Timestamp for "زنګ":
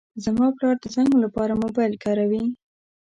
0.95-1.11